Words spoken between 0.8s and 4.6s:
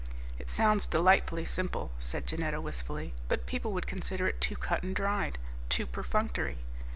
delightfully simple," said Janetta wistfully, "but people would consider it too